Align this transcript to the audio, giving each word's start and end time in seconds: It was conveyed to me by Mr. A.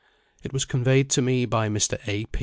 It 0.41 0.51
was 0.51 0.65
conveyed 0.65 1.11
to 1.11 1.21
me 1.21 1.45
by 1.45 1.69
Mr. 1.69 1.99
A. 2.07 2.25